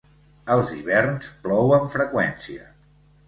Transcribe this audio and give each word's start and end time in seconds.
Als 0.53 0.69
hiverns 0.77 1.27
plou 1.45 1.75
amb 1.79 1.93
freqüència. 1.97 2.65